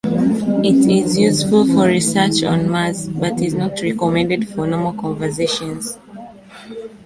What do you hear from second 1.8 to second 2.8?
research on